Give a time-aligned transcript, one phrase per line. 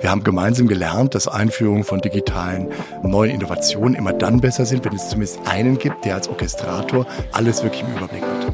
[0.00, 2.68] Wir haben gemeinsam gelernt, dass Einführungen von digitalen
[3.02, 7.62] neuen Innovationen immer dann besser sind, wenn es zumindest einen gibt, der als Orchestrator alles
[7.62, 8.52] wirklich im Überblick hat.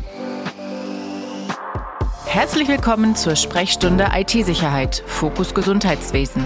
[2.27, 6.44] Herzlich willkommen zur Sprechstunde IT-Sicherheit, Fokus Gesundheitswesen,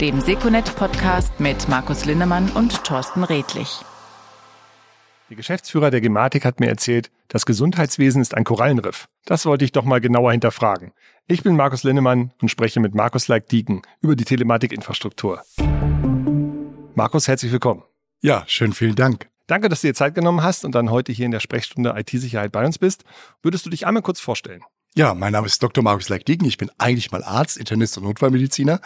[0.00, 3.82] dem Seconet-Podcast mit Markus Linnemann und Thorsten Redlich.
[5.30, 9.06] Der Geschäftsführer der Gematik hat mir erzählt, das Gesundheitswesen ist ein Korallenriff.
[9.26, 10.92] Das wollte ich doch mal genauer hinterfragen.
[11.28, 15.40] Ich bin Markus Linnemann und spreche mit Markus Leik-Dieken über die Telematikinfrastruktur.
[16.96, 17.84] Markus, herzlich willkommen.
[18.20, 19.28] Ja, schön, vielen Dank.
[19.46, 22.50] Danke, dass du dir Zeit genommen hast und dann heute hier in der Sprechstunde IT-Sicherheit
[22.50, 23.04] bei uns bist.
[23.40, 24.64] Würdest du dich einmal kurz vorstellen?
[24.96, 25.84] Ja, mein Name ist Dr.
[25.84, 26.46] Markus Leik-Dieken.
[26.48, 28.80] Ich bin eigentlich mal Arzt, Internist und Notfallmediziner.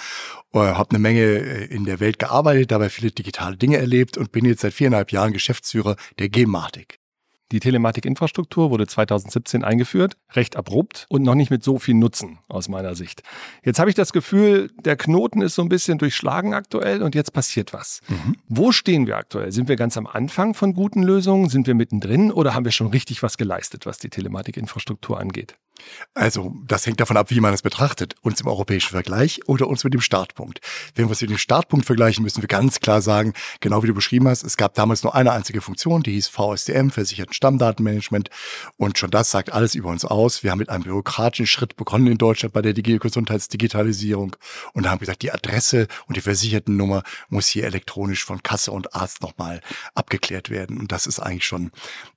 [0.52, 4.30] Äh, habe eine Menge äh, in der Welt gearbeitet, dabei viele digitale Dinge erlebt und
[4.30, 6.98] bin jetzt seit viereinhalb Jahren Geschäftsführer der Gematik.
[7.52, 12.68] Die Telematikinfrastruktur wurde 2017 eingeführt, recht abrupt und noch nicht mit so viel Nutzen aus
[12.68, 13.22] meiner Sicht.
[13.62, 17.32] Jetzt habe ich das Gefühl, der Knoten ist so ein bisschen durchschlagen aktuell und jetzt
[17.32, 18.00] passiert was.
[18.08, 18.36] Mhm.
[18.48, 19.52] Wo stehen wir aktuell?
[19.52, 21.48] Sind wir ganz am Anfang von guten Lösungen?
[21.48, 25.56] Sind wir mittendrin oder haben wir schon richtig was geleistet, was die Telematikinfrastruktur angeht?
[26.14, 28.14] Also, das hängt davon ab, wie man es betrachtet.
[28.22, 30.60] Uns im europäischen Vergleich oder uns mit dem Startpunkt.
[30.94, 33.94] Wenn wir es mit dem Startpunkt vergleichen, müssen wir ganz klar sagen, genau wie du
[33.94, 38.30] beschrieben hast, es gab damals nur eine einzige Funktion, die hieß VSDM, Versicherten Stammdatenmanagement.
[38.76, 40.44] Und schon das sagt alles über uns aus.
[40.44, 44.36] Wir haben mit einem bürokratischen Schritt begonnen in Deutschland bei der Gesundheitsdigitalisierung
[44.72, 49.22] und haben gesagt, die Adresse und die Versichertennummer muss hier elektronisch von Kasse und Arzt
[49.22, 49.60] nochmal
[49.94, 50.78] abgeklärt werden.
[50.78, 51.72] Und das ist eigentlich schon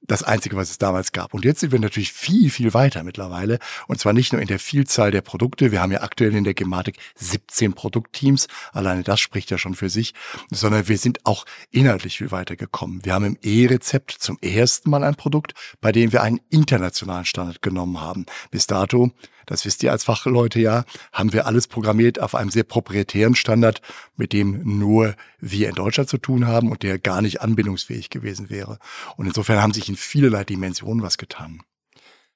[0.05, 1.33] das Einzige, was es damals gab.
[1.33, 3.46] Und jetzt sind wir natürlich viel, viel weiter mittlerweile
[3.87, 5.71] und zwar nicht nur in der Vielzahl der Produkte.
[5.71, 8.47] Wir haben ja aktuell in der Gematik 17 Produktteams.
[8.73, 10.13] Alleine das spricht ja schon für sich.
[10.49, 13.01] Sondern wir sind auch inhaltlich viel weiter gekommen.
[13.03, 17.61] Wir haben im E-Rezept zum ersten Mal ein Produkt, bei dem wir einen internationalen Standard
[17.61, 18.25] genommen haben.
[18.51, 19.11] Bis dato
[19.47, 23.81] das wisst ihr als Fachleute ja, haben wir alles programmiert auf einem sehr proprietären Standard,
[24.15, 28.49] mit dem nur wir in Deutschland zu tun haben und der gar nicht anbindungsfähig gewesen
[28.49, 28.77] wäre.
[29.15, 31.63] Und insofern haben sich in vielerlei Dimensionen was getan.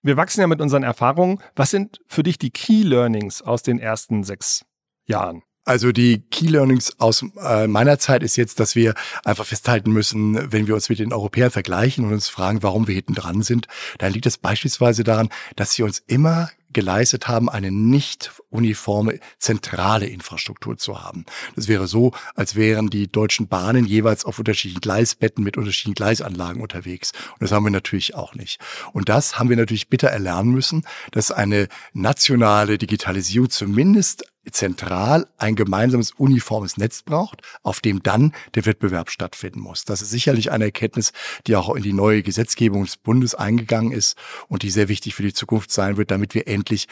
[0.04, 1.40] Wir wachsen ja mit unseren Erfahrungen.
[1.56, 4.66] Was sind für dich die Key Learnings aus den ersten sechs
[5.06, 5.44] Jahren?
[5.64, 10.52] Also die Key Learnings aus äh, meiner Zeit ist jetzt, dass wir einfach festhalten müssen,
[10.52, 13.68] wenn wir uns mit den Europäern vergleichen und uns fragen, warum wir hinten dran sind,
[14.00, 20.06] dann liegt es beispielsweise daran, dass sie uns immer geleistet haben, eine nicht uniforme zentrale
[20.06, 21.26] Infrastruktur zu haben.
[21.56, 26.62] Das wäre so, als wären die deutschen Bahnen jeweils auf unterschiedlichen Gleisbetten mit unterschiedlichen Gleisanlagen
[26.62, 27.12] unterwegs.
[27.34, 28.60] Und das haben wir natürlich auch nicht.
[28.94, 35.56] Und das haben wir natürlich bitter erlernen müssen, dass eine nationale Digitalisierung zumindest zentral ein
[35.56, 39.86] gemeinsames uniformes Netz braucht, auf dem dann der Wettbewerb stattfinden muss.
[39.86, 41.14] Das ist sicherlich eine Erkenntnis,
[41.46, 45.24] die auch in die neue Gesetzgebung des Bundes eingegangen ist und die sehr wichtig für
[45.24, 46.88] die Zukunft sein wird, damit wir endlich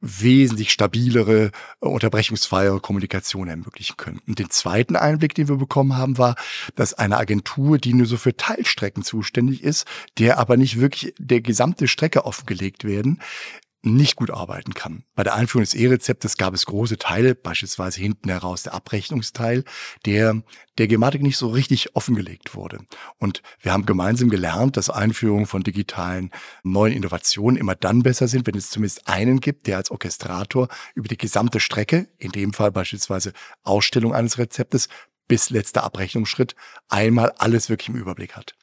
[0.00, 0.72] wesentlich
[1.04, 1.50] stabilere,
[1.80, 4.20] unterbrechungsfreiere Kommunikation ermöglichen können.
[4.26, 6.34] Und den zweiten Einblick, den wir bekommen haben, war,
[6.74, 9.86] dass eine Agentur, die nur so für Teilstrecken zuständig ist,
[10.18, 13.20] der aber nicht wirklich der gesamte Strecke offengelegt werden,
[13.84, 15.04] nicht gut arbeiten kann.
[15.14, 19.64] Bei der Einführung des E-Rezeptes gab es große Teile, beispielsweise hinten heraus der Abrechnungsteil,
[20.06, 20.42] der
[20.78, 22.78] der Gematik nicht so richtig offengelegt wurde.
[23.18, 26.30] Und wir haben gemeinsam gelernt, dass Einführungen von digitalen
[26.64, 31.08] neuen Innovationen immer dann besser sind, wenn es zumindest einen gibt, der als Orchestrator über
[31.08, 34.88] die gesamte Strecke, in dem Fall beispielsweise Ausstellung eines Rezeptes,
[35.28, 36.54] bis letzter Abrechnungsschritt,
[36.88, 38.54] einmal alles wirklich im Überblick hat.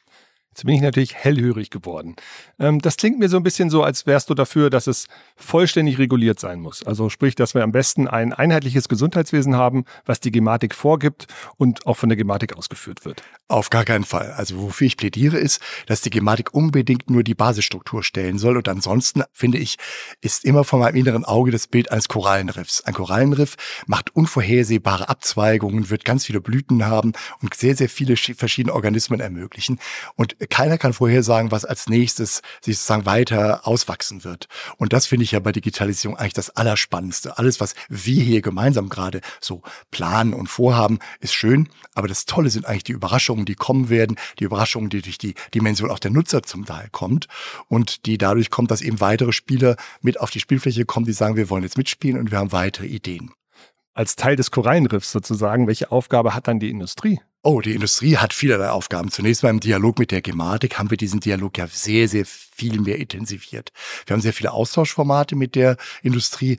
[0.52, 2.18] Jetzt bin ich natürlich hellhörig geworden.
[2.60, 5.08] Ähm, das klingt mir so ein bisschen so, als wärst du dafür, dass es
[5.38, 6.86] vollständig reguliert sein muss.
[6.86, 11.88] Also sprich, dass wir am besten ein einheitliches Gesundheitswesen haben, was die Gematik vorgibt und
[11.88, 13.24] auch von der Gematik ausgeführt wird.
[13.52, 14.32] Auf gar keinen Fall.
[14.32, 18.56] Also wofür ich plädiere ist, dass die Gematik unbedingt nur die Basisstruktur stellen soll.
[18.56, 19.78] Und ansonsten, finde ich,
[20.22, 22.80] ist immer vor meinem inneren Auge das Bild eines Korallenriffs.
[22.86, 23.58] Ein Korallenriff
[23.88, 29.80] macht unvorhersehbare Abzweigungen, wird ganz viele Blüten haben und sehr, sehr viele verschiedene Organismen ermöglichen.
[30.16, 34.48] Und keiner kann vorhersagen, was als nächstes sich sozusagen weiter auswachsen wird.
[34.78, 37.38] Und das finde ich ja bei Digitalisierung eigentlich das Allerspannendste.
[37.38, 39.62] Alles, was wir hier gemeinsam gerade so
[39.92, 41.68] planen und vorhaben, ist schön.
[41.96, 45.36] Aber das Tolle sind eigentlich die Überraschungen, die kommen werden, die Überraschungen, die durch die
[45.54, 47.28] Dimension auch der Nutzer zum Teil kommt
[47.68, 51.36] und die dadurch kommt, dass eben weitere Spieler mit auf die Spielfläche kommen, die sagen,
[51.36, 53.32] wir wollen jetzt mitspielen und wir haben weitere Ideen.
[53.94, 57.20] Als Teil des Korallenriffs sozusagen, welche Aufgabe hat dann die Industrie?
[57.44, 59.10] Oh, die Industrie hat vielerlei Aufgaben.
[59.10, 62.80] Zunächst mal im Dialog mit der Gematik haben wir diesen Dialog ja sehr, sehr viel
[62.80, 63.72] mehr intensiviert.
[64.06, 66.58] Wir haben sehr viele Austauschformate mit der Industrie.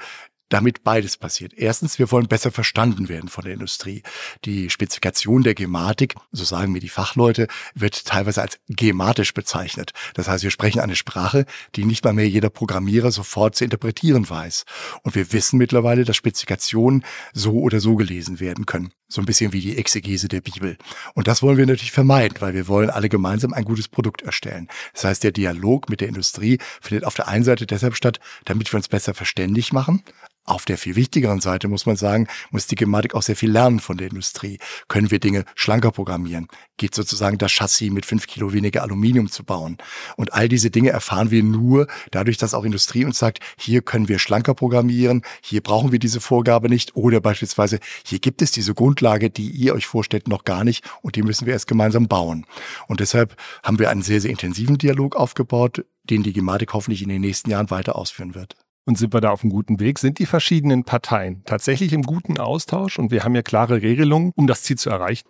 [0.53, 1.55] Damit beides passiert.
[1.57, 4.03] Erstens, wir wollen besser verstanden werden von der Industrie.
[4.45, 9.93] Die Spezifikation der Gematik, so sagen mir die Fachleute, wird teilweise als gematisch bezeichnet.
[10.15, 14.29] Das heißt, wir sprechen eine Sprache, die nicht mal mehr jeder Programmierer sofort zu interpretieren
[14.29, 14.65] weiß.
[15.03, 18.93] Und wir wissen mittlerweile, dass Spezifikationen so oder so gelesen werden können.
[19.13, 20.79] So ein bisschen wie die Exegese der Bibel.
[21.13, 24.69] Und das wollen wir natürlich vermeiden, weil wir wollen alle gemeinsam ein gutes Produkt erstellen.
[24.95, 28.73] Das heißt, der Dialog mit der Industrie findet auf der einen Seite deshalb statt, damit
[28.73, 30.03] wir uns besser verständlich machen,
[30.45, 33.79] auf der viel wichtigeren Seite muss man sagen, muss die Gematik auch sehr viel lernen
[33.79, 34.59] von der Industrie.
[34.89, 36.49] Können wir Dinge schlanker programmieren?
[36.79, 39.79] Geht sozusagen das Chassis mit fünf Kilo weniger Aluminium zu bauen?
[40.17, 44.09] Und all diese Dinge erfahren wir nur dadurch, dass auch Industrie uns sagt, hier können
[44.09, 48.75] wir schlanker programmieren, hier brauchen wir diese Vorgabe nicht oder beispielsweise, hier gibt es diese
[49.03, 52.47] Grundlage, die ihr euch vorstellt, noch gar nicht und die müssen wir erst gemeinsam bauen.
[52.87, 53.35] Und deshalb
[53.65, 57.51] haben wir einen sehr, sehr intensiven Dialog aufgebaut, den die Gematik hoffentlich in den nächsten
[57.51, 58.55] Jahren weiter ausführen wird.
[58.85, 59.99] Und sind wir da auf einem guten Weg?
[59.99, 64.47] Sind die verschiedenen Parteien tatsächlich im guten Austausch und wir haben ja klare Regelungen, um
[64.47, 65.29] das Ziel zu erreichen?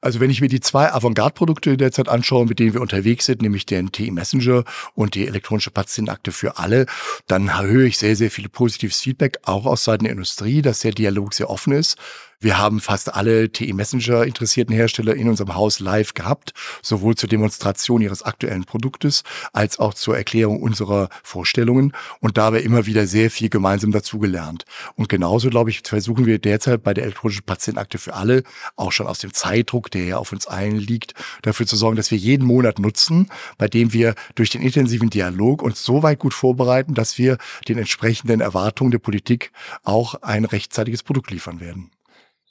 [0.00, 3.66] Also wenn ich mir die zwei Avantgarde-Produkte derzeit anschaue, mit denen wir unterwegs sind, nämlich
[3.66, 6.86] den TI Messenger und die elektronische Patientenakte für alle,
[7.26, 10.92] dann höre ich sehr, sehr viel positives Feedback, auch aus Seiten der Industrie, dass der
[10.92, 11.96] Dialog sehr offen ist.
[12.44, 16.52] Wir haben fast alle TE Messenger interessierten Hersteller in unserem Haus live gehabt,
[16.82, 19.22] sowohl zur Demonstration ihres aktuellen Produktes
[19.54, 24.66] als auch zur Erklärung unserer Vorstellungen und dabei immer wieder sehr viel gemeinsam dazugelernt.
[24.94, 28.42] Und genauso, glaube ich, versuchen wir derzeit bei der elektronischen Patientenakte für alle,
[28.76, 32.10] auch schon aus dem Zeitdruck, der ja auf uns allen liegt, dafür zu sorgen, dass
[32.10, 36.34] wir jeden Monat nutzen, bei dem wir durch den intensiven Dialog uns so weit gut
[36.34, 37.38] vorbereiten, dass wir
[37.68, 39.50] den entsprechenden Erwartungen der Politik
[39.82, 41.90] auch ein rechtzeitiges Produkt liefern werden.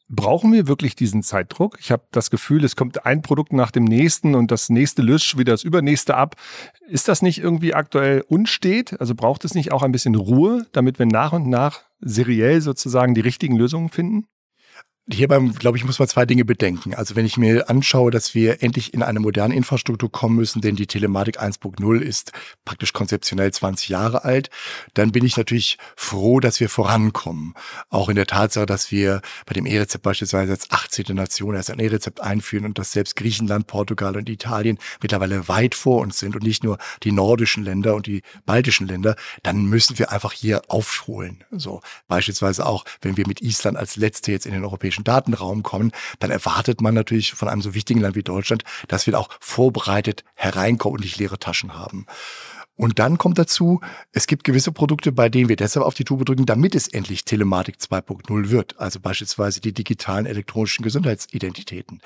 [0.09, 1.77] Brauchen wir wirklich diesen Zeitdruck?
[1.79, 5.37] Ich habe das Gefühl, es kommt ein Produkt nach dem nächsten und das nächste löscht
[5.37, 6.35] wieder das übernächste ab.
[6.87, 8.99] Ist das nicht irgendwie aktuell unstet?
[8.99, 13.15] Also braucht es nicht auch ein bisschen Ruhe, damit wir nach und nach seriell sozusagen
[13.15, 14.27] die richtigen Lösungen finden?
[15.11, 16.93] Hierbei, glaube ich, muss man zwei Dinge bedenken.
[16.93, 20.77] Also wenn ich mir anschaue, dass wir endlich in eine moderne Infrastruktur kommen müssen, denn
[20.77, 22.31] die Telematik 1.0 ist
[22.63, 24.49] praktisch konzeptionell 20 Jahre alt,
[24.93, 27.53] dann bin ich natürlich froh, dass wir vorankommen.
[27.89, 31.13] Auch in der Tatsache, dass wir bei dem E-Rezept beispielsweise als 18.
[31.13, 35.99] Nation erst ein E-Rezept einführen und dass selbst Griechenland, Portugal und Italien mittlerweile weit vor
[35.99, 40.13] uns sind und nicht nur die nordischen Länder und die baltischen Länder, dann müssen wir
[40.13, 41.43] einfach hier aufholen.
[41.51, 45.63] So beispielsweise auch, wenn wir mit Island als letzte jetzt in den europäischen europäischen Datenraum
[45.63, 49.29] kommen, dann erwartet man natürlich von einem so wichtigen Land wie Deutschland, dass wir auch
[49.39, 52.05] vorbereitet hereinkommen und nicht leere Taschen haben.
[52.75, 53.81] Und dann kommt dazu,
[54.13, 57.23] es gibt gewisse Produkte, bei denen wir deshalb auf die Tube drücken, damit es endlich
[57.23, 58.79] Telematik 2.0 wird.
[58.79, 62.01] Also beispielsweise die digitalen elektronischen Gesundheitsidentitäten.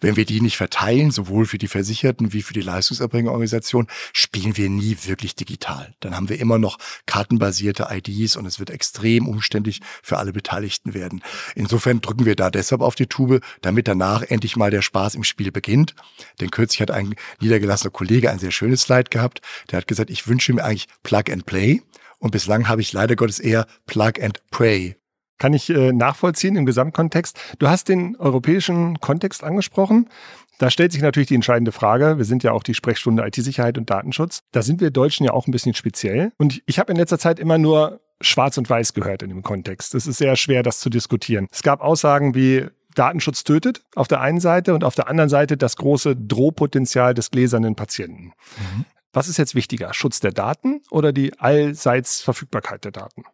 [0.00, 4.68] Wenn wir die nicht verteilen, sowohl für die Versicherten wie für die Leistungserbringerorganisation, spielen wir
[4.68, 5.94] nie wirklich digital.
[6.00, 10.92] Dann haben wir immer noch kartenbasierte IDs und es wird extrem umständlich für alle Beteiligten
[10.92, 11.22] werden.
[11.54, 15.24] Insofern drücken wir da deshalb auf die Tube, damit danach endlich mal der Spaß im
[15.24, 15.94] Spiel beginnt.
[16.40, 19.40] Denn kürzlich hat ein niedergelassener Kollege ein sehr schönes Slide gehabt.
[19.70, 21.82] Der hat gesagt, ich wünsche mir eigentlich Plug and Play
[22.18, 24.96] und bislang habe ich leider Gottes eher Plug and Pray.
[25.38, 27.38] Kann ich äh, nachvollziehen im Gesamtkontext.
[27.58, 30.10] Du hast den europäischen Kontext angesprochen.
[30.58, 32.18] Da stellt sich natürlich die entscheidende Frage.
[32.18, 34.40] Wir sind ja auch die Sprechstunde IT-Sicherheit und Datenschutz.
[34.52, 36.32] Da sind wir Deutschen ja auch ein bisschen speziell.
[36.36, 39.94] Und ich habe in letzter Zeit immer nur schwarz und weiß gehört in dem Kontext.
[39.94, 41.46] Es ist sehr schwer, das zu diskutieren.
[41.50, 45.56] Es gab Aussagen wie, Datenschutz tötet auf der einen Seite und auf der anderen Seite
[45.56, 48.32] das große Drohpotenzial des gläsernen Patienten.
[48.58, 48.84] Mhm.
[49.12, 49.92] Was ist jetzt wichtiger?
[49.92, 53.24] Schutz der Daten oder die allseits Verfügbarkeit der Daten?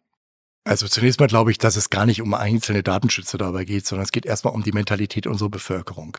[0.67, 4.03] Also zunächst mal glaube ich, dass es gar nicht um einzelne Datenschützer dabei geht, sondern
[4.03, 6.17] es geht erstmal um die Mentalität unserer Bevölkerung,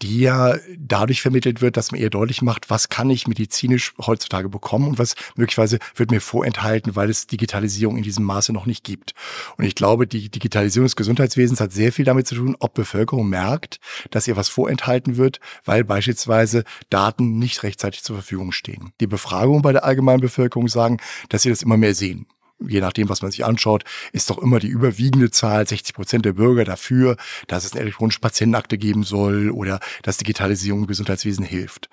[0.00, 4.48] die ja dadurch vermittelt wird, dass man ihr deutlich macht, was kann ich medizinisch heutzutage
[4.48, 8.84] bekommen und was möglicherweise wird mir vorenthalten, weil es Digitalisierung in diesem Maße noch nicht
[8.84, 9.12] gibt.
[9.56, 13.28] Und ich glaube, die Digitalisierung des Gesundheitswesens hat sehr viel damit zu tun, ob Bevölkerung
[13.28, 13.80] merkt,
[14.12, 18.92] dass ihr was vorenthalten wird, weil beispielsweise Daten nicht rechtzeitig zur Verfügung stehen.
[19.00, 20.98] Die Befragungen bei der allgemeinen Bevölkerung sagen,
[21.28, 22.28] dass sie das immer mehr sehen
[22.66, 26.34] je nachdem, was man sich anschaut, ist doch immer die überwiegende Zahl, 60 Prozent der
[26.34, 31.88] Bürger dafür, dass es eine elektronische Patientenakte geben soll oder dass Digitalisierung im Gesundheitswesen hilft.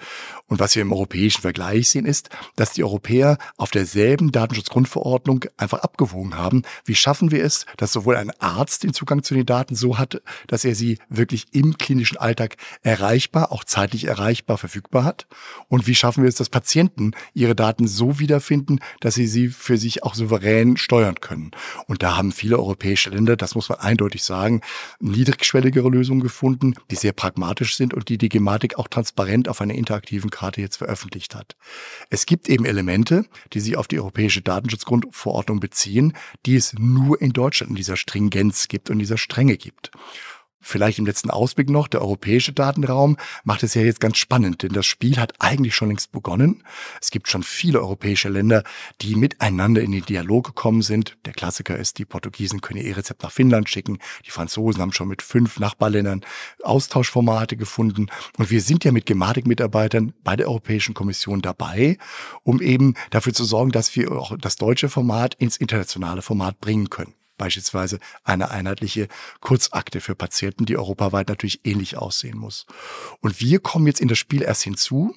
[0.48, 5.80] Und was wir im europäischen Vergleich sehen, ist, dass die Europäer auf derselben Datenschutzgrundverordnung einfach
[5.80, 6.64] abgewogen haben.
[6.86, 10.22] Wie schaffen wir es, dass sowohl ein Arzt den Zugang zu den Daten so hat,
[10.48, 15.28] dass er sie wirklich im klinischen Alltag erreichbar, auch zeitlich erreichbar, verfügbar hat?
[15.68, 19.78] Und wie schaffen wir es, dass Patienten ihre Daten so wiederfinden, dass sie sie für
[19.78, 21.52] sich auch souverän souverän steuern können.
[21.88, 24.62] Und da haben viele europäische Länder, das muss man eindeutig sagen,
[25.00, 29.76] niedrigschwelligere Lösungen gefunden, die sehr pragmatisch sind und die die Gematik auch transparent auf einer
[29.76, 31.56] interaktiven Karte jetzt veröffentlicht hat.
[32.10, 36.14] Es gibt eben Elemente, die sich auf die europäische Datenschutzgrundverordnung beziehen,
[36.46, 39.92] die es nur in Deutschland in dieser Stringenz gibt und dieser Strenge gibt.
[40.68, 44.74] Vielleicht im letzten Ausblick noch, der europäische Datenraum macht es ja jetzt ganz spannend, denn
[44.74, 46.62] das Spiel hat eigentlich schon längst begonnen.
[47.02, 48.64] Es gibt schon viele europäische Länder,
[49.00, 51.18] die miteinander in den Dialog gekommen sind.
[51.26, 54.00] Der Klassiker ist, die Portugiesen können ihr E-Rezept nach Finnland schicken.
[54.26, 56.26] Die Franzosen haben schon mit fünf Nachbarländern
[56.64, 58.08] Austauschformate gefunden.
[58.38, 61.98] Und wir sind ja mit Gematik-Mitarbeitern bei der Europäischen Kommission dabei,
[62.44, 66.90] um eben dafür zu sorgen, dass wir auch das deutsche Format ins internationale Format bringen
[66.90, 69.08] können beispielsweise eine einheitliche
[69.40, 72.66] Kurzakte für Patienten, die europaweit natürlich ähnlich aussehen muss.
[73.22, 75.16] Und wir kommen jetzt in das Spiel erst hinzu.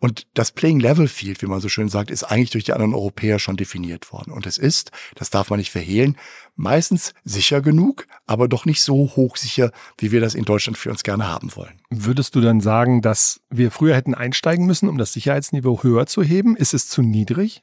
[0.00, 2.92] Und das Playing Level Field, wie man so schön sagt, ist eigentlich durch die anderen
[2.92, 4.32] Europäer schon definiert worden.
[4.32, 6.18] Und es ist, das darf man nicht verhehlen,
[6.56, 11.04] meistens sicher genug, aber doch nicht so hochsicher, wie wir das in Deutschland für uns
[11.04, 11.80] gerne haben wollen.
[11.88, 16.22] Würdest du dann sagen, dass wir früher hätten einsteigen müssen, um das Sicherheitsniveau höher zu
[16.22, 16.54] heben?
[16.54, 17.62] Ist es zu niedrig?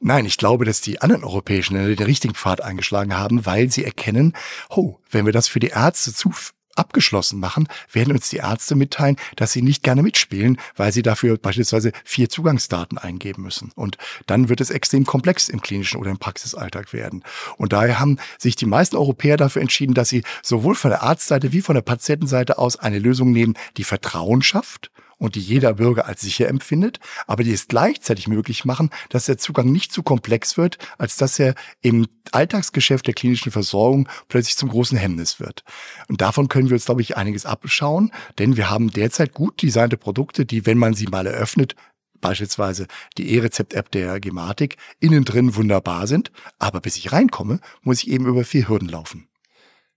[0.00, 3.84] Nein, ich glaube, dass die anderen europäischen Länder den richtigen Pfad eingeschlagen haben, weil sie
[3.84, 4.34] erkennen,
[4.68, 6.32] oh, wenn wir das für die Ärzte zu
[6.76, 11.36] abgeschlossen machen, werden uns die Ärzte mitteilen, dass sie nicht gerne mitspielen, weil sie dafür
[11.38, 13.72] beispielsweise vier Zugangsdaten eingeben müssen.
[13.74, 13.96] Und
[14.26, 17.24] dann wird es extrem komplex im klinischen oder im Praxisalltag werden.
[17.56, 21.52] Und daher haben sich die meisten Europäer dafür entschieden, dass sie sowohl von der Arztseite
[21.52, 26.06] wie von der Patientenseite aus eine Lösung nehmen, die Vertrauen schafft und die jeder Bürger
[26.06, 30.56] als sicher empfindet, aber die es gleichzeitig möglich machen, dass der Zugang nicht zu komplex
[30.56, 35.64] wird, als dass er im Alltagsgeschäft der klinischen Versorgung plötzlich zum großen Hemmnis wird.
[36.08, 39.96] Und davon können wir uns, glaube ich, einiges abschauen, denn wir haben derzeit gut designte
[39.96, 41.74] Produkte, die, wenn man sie mal eröffnet,
[42.20, 42.86] beispielsweise
[43.18, 48.26] die E-Rezept-App der Gematik, innen drin wunderbar sind, aber bis ich reinkomme, muss ich eben
[48.26, 49.28] über vier Hürden laufen.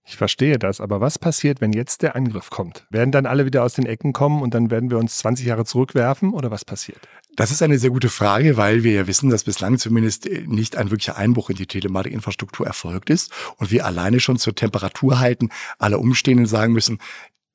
[0.04, 2.86] Ich verstehe das, aber was passiert, wenn jetzt der Angriff kommt?
[2.90, 5.64] Werden dann alle wieder aus den Ecken kommen und dann werden wir uns 20 Jahre
[5.64, 6.98] zurückwerfen oder was passiert?
[7.36, 10.90] Das ist eine sehr gute Frage, weil wir ja wissen, dass bislang zumindest nicht ein
[10.90, 15.98] wirklicher Einbruch in die Telematikinfrastruktur erfolgt ist und wir alleine schon zur Temperatur halten alle
[15.98, 16.98] Umstehenden sagen müssen,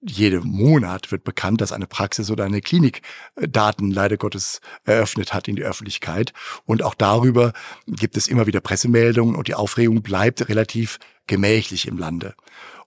[0.08, 3.02] jeden Monat wird bekannt, dass eine Praxis oder eine Klinik
[3.36, 6.34] äh, Daten leider Gottes eröffnet hat in die Öffentlichkeit.
[6.66, 7.54] Und auch darüber
[7.88, 12.36] gibt es immer wieder Pressemeldungen und die Aufregung bleibt relativ gemächlich im Lande.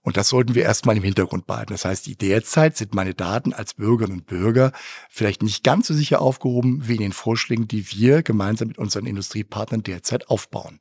[0.09, 1.73] Und das sollten wir erstmal im Hintergrund behalten.
[1.73, 4.73] Das heißt, derzeit sind meine Daten als Bürgerinnen und Bürger
[5.11, 9.05] vielleicht nicht ganz so sicher aufgehoben wie in den Vorschlägen, die wir gemeinsam mit unseren
[9.05, 10.81] Industriepartnern derzeit aufbauen.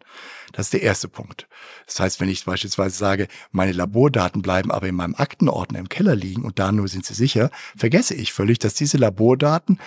[0.54, 1.50] Das ist der erste Punkt.
[1.88, 6.16] Das heißt, wenn ich beispielsweise sage, meine Labordaten bleiben aber in meinem Aktenordner im Keller
[6.16, 9.80] liegen und da nur sind sie sicher, vergesse ich völlig, dass diese Labordaten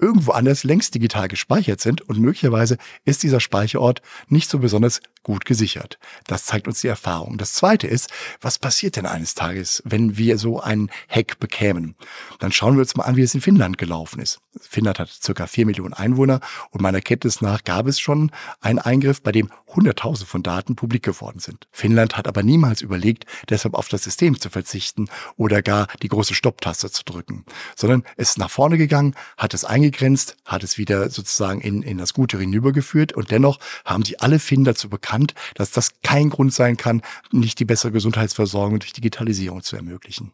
[0.00, 5.44] irgendwo anders längst digital gespeichert sind und möglicherweise ist dieser Speicherort nicht so besonders gut
[5.44, 5.98] gesichert.
[6.26, 7.36] Das zeigt uns die Erfahrung.
[7.36, 11.96] Das zweite ist, was passiert denn eines Tages, wenn wir so einen Hack bekämen?
[12.38, 14.38] Dann schauen wir uns mal an, wie es in Finnland gelaufen ist.
[14.60, 16.40] Finnland hat circa vier Millionen Einwohner
[16.70, 21.02] und meiner Kenntnis nach gab es schon einen Eingriff, bei dem Hunderttausende von Daten publik
[21.02, 21.68] geworden sind.
[21.72, 26.34] Finnland hat aber niemals überlegt, deshalb auf das System zu verzichten oder gar die große
[26.34, 31.10] Stopptaste zu drücken, sondern es ist nach vorne gegangen, hat es eingegrenzt, hat es wieder
[31.10, 35.70] sozusagen in, in das Gute hinübergeführt und dennoch haben sie alle Finnen dazu bekannt, dass
[35.70, 40.32] das kein Grund sein kann, nicht die bessere Gesundheitsversorgung durch Digitalisierung zu ermöglichen.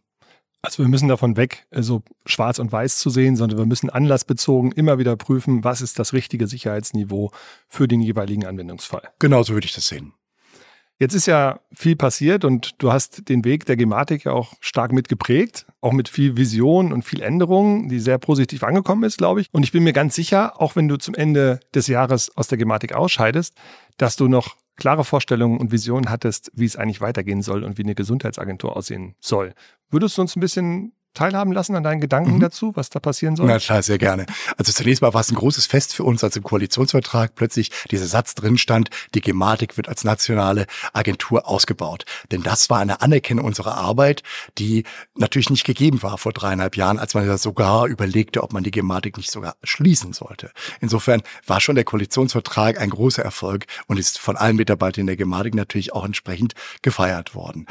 [0.63, 4.71] Also wir müssen davon weg, so schwarz und weiß zu sehen, sondern wir müssen anlassbezogen
[4.71, 7.33] immer wieder prüfen, was ist das richtige Sicherheitsniveau
[7.67, 9.09] für den jeweiligen Anwendungsfall.
[9.19, 10.13] Genau so würde ich das sehen.
[11.03, 14.93] Jetzt ist ja viel passiert und du hast den Weg der Gematik ja auch stark
[14.93, 19.49] mitgeprägt, auch mit viel Vision und viel Änderung, die sehr positiv angekommen ist, glaube ich.
[19.51, 22.57] Und ich bin mir ganz sicher, auch wenn du zum Ende des Jahres aus der
[22.57, 23.57] Gematik ausscheidest,
[23.97, 27.83] dass du noch klare Vorstellungen und Visionen hattest, wie es eigentlich weitergehen soll und wie
[27.83, 29.55] eine Gesundheitsagentur aussehen soll.
[29.91, 32.41] Würdest du uns ein bisschen teilhaben lassen an deinen Gedanken mhm.
[32.41, 33.47] dazu, was da passieren soll?
[33.47, 34.27] Na klar, sehr gerne.
[34.57, 38.07] Also zunächst mal war es ein großes Fest für uns, als im Koalitionsvertrag plötzlich dieser
[38.07, 42.05] Satz drin stand, die Gematik wird als nationale Agentur ausgebaut.
[42.31, 44.23] Denn das war eine Anerkennung unserer Arbeit,
[44.59, 48.65] die natürlich nicht gegeben war vor dreieinhalb Jahren, als man ja sogar überlegte, ob man
[48.65, 50.51] die Gematik nicht sogar schließen sollte.
[50.81, 55.55] Insofern war schon der Koalitionsvertrag ein großer Erfolg und ist von allen Mitarbeitern der Gematik
[55.55, 57.67] natürlich auch entsprechend gefeiert worden.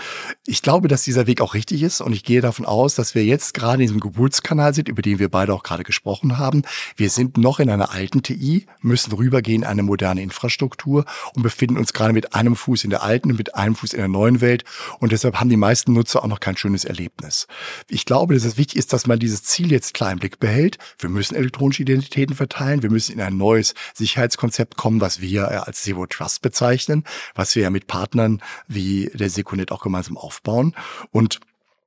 [0.46, 3.31] Ich glaube, dass dieser Weg auch richtig ist und ich gehe davon aus, dass wir
[3.32, 6.64] jetzt gerade in diesem Geburtskanal sind, über den wir beide auch gerade gesprochen haben.
[6.96, 11.78] Wir sind noch in einer alten TI, müssen rübergehen in eine moderne Infrastruktur und befinden
[11.78, 14.42] uns gerade mit einem Fuß in der alten und mit einem Fuß in der neuen
[14.42, 14.66] Welt.
[15.00, 17.48] Und deshalb haben die meisten Nutzer auch noch kein schönes Erlebnis.
[17.88, 20.78] Ich glaube, dass es wichtig ist, dass man dieses Ziel jetzt klar im Blick behält.
[21.00, 22.84] Wir müssen elektronische Identitäten verteilen.
[22.84, 27.64] Wir müssen in ein neues Sicherheitskonzept kommen, was wir als Zero Trust bezeichnen, was wir
[27.64, 30.76] ja mit Partnern wie der Secunet auch gemeinsam aufbauen.
[31.12, 31.40] Und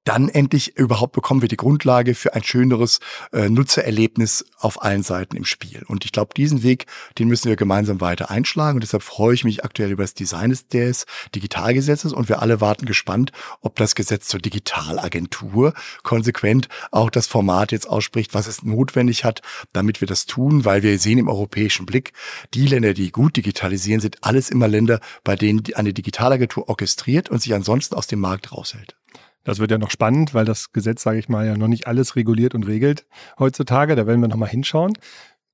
[0.05, 3.01] dann endlich überhaupt bekommen wir die Grundlage für ein schöneres
[3.33, 5.83] äh, Nutzererlebnis auf allen Seiten im Spiel.
[5.87, 6.87] Und ich glaube, diesen Weg,
[7.19, 8.77] den müssen wir gemeinsam weiter einschlagen.
[8.77, 12.13] Und deshalb freue ich mich aktuell über das Design des Digitalgesetzes.
[12.13, 13.33] Und wir alle warten gespannt,
[13.63, 19.41] ob das Gesetz zur Digitalagentur konsequent auch das Format jetzt ausspricht, was es notwendig hat,
[19.73, 22.13] damit wir das tun, weil wir sehen im europäischen Blick,
[22.53, 27.41] die Länder, die gut digitalisieren, sind alles immer Länder, bei denen eine Digitalagentur orchestriert und
[27.41, 28.97] sich ansonsten aus dem Markt raushält.
[29.45, 32.17] Das wird ja noch spannend, weil das Gesetz, sage ich mal, ja noch nicht alles
[32.17, 33.07] reguliert und regelt
[33.39, 33.95] heutzutage.
[33.95, 34.95] Da werden wir nochmal hinschauen.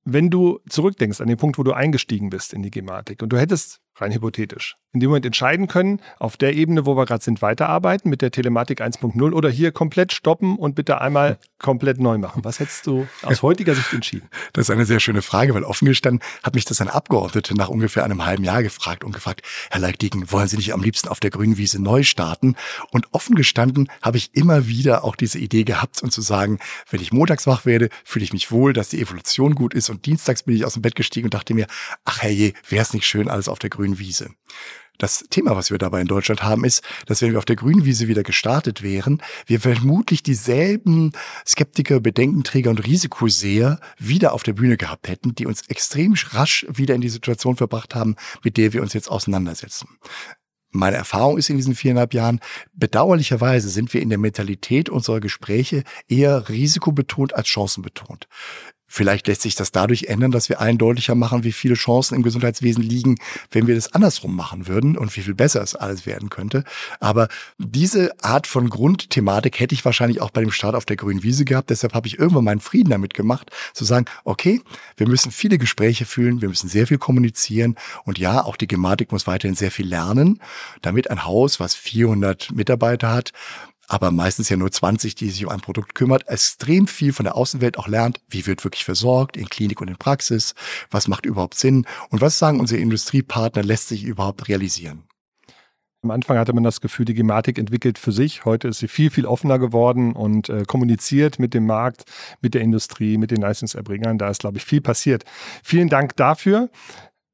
[0.03, 3.37] Wenn du zurückdenkst an den Punkt, wo du eingestiegen bist in die Gematik und du
[3.37, 7.41] hättest rein hypothetisch, in dem Moment entscheiden können, auf der Ebene, wo wir gerade sind,
[7.41, 12.43] weiterarbeiten mit der Telematik 1.0 oder hier komplett stoppen und bitte einmal komplett neu machen.
[12.43, 14.29] Was hättest du aus heutiger Sicht entschieden?
[14.53, 17.69] Das ist eine sehr schöne Frage, weil offen gestanden hat mich das ein Abgeordneter nach
[17.69, 21.19] ungefähr einem halben Jahr gefragt und gefragt, Herr Leikdigen, wollen Sie nicht am liebsten auf
[21.19, 22.55] der grünen Wiese neu starten?
[22.91, 27.01] Und offen gestanden habe ich immer wieder auch diese Idee gehabt und zu sagen, wenn
[27.01, 30.43] ich montags wach werde, fühle ich mich wohl, dass die Evolution gut ist und dienstags
[30.43, 31.67] bin ich aus dem Bett gestiegen und dachte mir,
[32.03, 34.29] ach herrje, wäre es nicht schön, alles auf der grünen Wiese.
[34.97, 37.85] Das Thema, was wir dabei in Deutschland haben, ist, dass wenn wir auf der grünen
[37.85, 41.11] Wiese wieder gestartet wären, wir vermutlich dieselben
[41.43, 46.93] Skeptiker, Bedenkenträger und Risikoseher wieder auf der Bühne gehabt hätten, die uns extrem rasch wieder
[46.93, 49.87] in die Situation verbracht haben, mit der wir uns jetzt auseinandersetzen.
[50.69, 52.39] Meine Erfahrung ist in diesen viereinhalb Jahren,
[52.73, 58.27] bedauerlicherweise sind wir in der Mentalität unserer Gespräche eher risikobetont als chancenbetont.
[58.93, 62.23] Vielleicht lässt sich das dadurch ändern, dass wir allen deutlicher machen, wie viele Chancen im
[62.23, 63.15] Gesundheitswesen liegen,
[63.49, 66.65] wenn wir das andersrum machen würden und wie viel besser es alles werden könnte.
[66.99, 71.23] Aber diese Art von Grundthematik hätte ich wahrscheinlich auch bei dem Start auf der grünen
[71.23, 71.69] Wiese gehabt.
[71.69, 74.59] Deshalb habe ich irgendwann meinen Frieden damit gemacht, zu sagen, okay,
[74.97, 79.13] wir müssen viele Gespräche fühlen, wir müssen sehr viel kommunizieren und ja, auch die Gematik
[79.13, 80.41] muss weiterhin sehr viel lernen,
[80.81, 83.31] damit ein Haus, was 400 Mitarbeiter hat,
[83.91, 87.35] aber meistens ja nur 20, die sich um ein Produkt kümmert, extrem viel von der
[87.35, 90.55] Außenwelt auch lernt, wie wird wirklich versorgt in Klinik und in Praxis,
[90.89, 95.03] was macht überhaupt Sinn und was sagen unsere Industriepartner, lässt sich überhaupt realisieren.
[96.03, 98.45] Am Anfang hatte man das Gefühl, die Gematik entwickelt für sich.
[98.45, 102.05] Heute ist sie viel, viel offener geworden und äh, kommuniziert mit dem Markt,
[102.39, 104.17] mit der Industrie, mit den Leistungserbringern.
[104.17, 105.25] Da ist, glaube ich, viel passiert.
[105.63, 106.69] Vielen Dank dafür.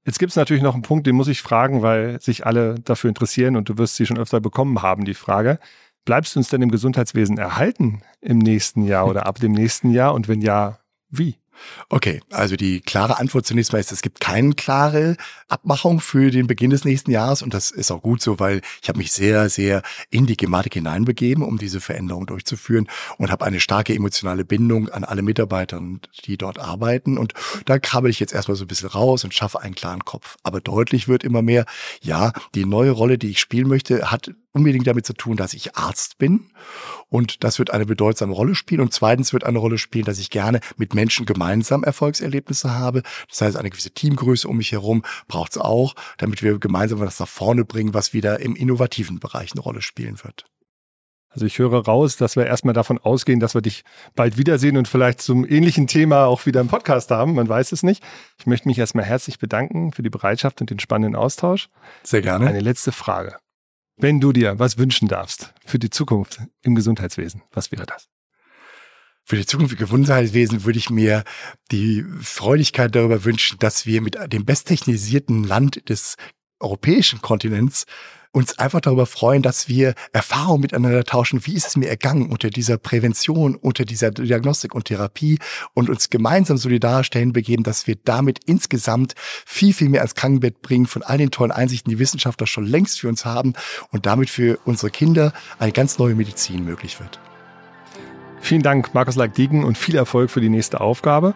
[0.08, 3.10] Jetzt gibt es natürlich noch einen Punkt, den muss ich fragen, weil sich alle dafür
[3.10, 5.60] interessieren und du wirst sie schon öfter bekommen haben, die Frage.
[6.08, 10.14] Bleibst du uns denn im Gesundheitswesen erhalten im nächsten Jahr oder ab dem nächsten Jahr?
[10.14, 10.79] Und wenn ja,
[11.10, 11.36] wie?
[11.90, 15.18] Okay, also die klare Antwort zunächst mal ist, es gibt keine klare
[15.50, 18.88] Abmachung für den Beginn des nächsten Jahres und das ist auch gut so, weil ich
[18.88, 23.60] habe mich sehr, sehr in die Gematik hineinbegeben, um diese Veränderung durchzuführen und habe eine
[23.60, 25.81] starke emotionale Bindung an alle Mitarbeiter,
[26.25, 27.34] die dort arbeiten und
[27.66, 30.38] da krabbel ich jetzt erstmal so ein bisschen raus und schaffe einen klaren Kopf.
[30.44, 31.66] Aber deutlich wird immer mehr,
[32.01, 35.75] ja, die neue Rolle, die ich spielen möchte, hat unbedingt damit zu tun, dass ich
[35.75, 36.50] Arzt bin.
[37.09, 38.81] Und das wird eine bedeutsame Rolle spielen.
[38.81, 43.03] Und zweitens wird eine Rolle spielen, dass ich gerne mit Menschen gemeinsam Erfolgserlebnisse habe.
[43.29, 47.20] Das heißt, eine gewisse Teamgröße um mich herum braucht es auch, damit wir gemeinsam was
[47.20, 50.46] nach vorne bringen, was wieder im innovativen Bereich eine Rolle spielen wird.
[51.29, 53.83] Also ich höre raus, dass wir erstmal davon ausgehen, dass wir dich
[54.15, 57.35] bald wiedersehen und vielleicht zum ähnlichen Thema auch wieder im Podcast haben.
[57.35, 58.03] Man weiß es nicht.
[58.39, 61.70] Ich möchte mich erstmal herzlich bedanken für die Bereitschaft und den spannenden Austausch.
[62.01, 62.48] Sehr gerne.
[62.48, 63.37] Eine letzte Frage.
[64.00, 68.07] Wenn du dir was wünschen darfst für die Zukunft im Gesundheitswesen, was wäre das?
[69.24, 71.24] Für die Zukunft im Gesundheitswesen würde ich mir
[71.72, 76.16] die Freudigkeit darüber wünschen, dass wir mit dem besttechnisierten Land des
[76.59, 77.85] europäischen Kontinents
[78.31, 81.46] uns einfach darüber freuen, dass wir Erfahrungen miteinander tauschen.
[81.46, 85.39] Wie ist es mir ergangen unter dieser Prävention, unter dieser Diagnostik und Therapie
[85.74, 89.15] und uns gemeinsam solidarisch dahin begeben, dass wir damit insgesamt
[89.46, 93.00] viel, viel mehr ans Krankenbett bringen von all den tollen Einsichten, die Wissenschaftler schon längst
[93.00, 93.53] für uns haben
[93.91, 97.20] und damit für unsere Kinder eine ganz neue Medizin möglich wird.
[98.39, 101.35] Vielen Dank, Markus Leik-Diegen, und viel Erfolg für die nächste Aufgabe.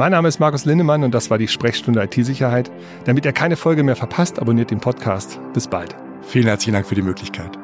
[0.00, 2.70] Mein Name ist Markus Lindemann und das war die Sprechstunde IT-Sicherheit.
[3.04, 5.38] Damit ihr keine Folge mehr verpasst, abonniert den Podcast.
[5.52, 5.94] Bis bald.
[6.22, 7.59] Vielen herzlichen Dank für die Möglichkeit.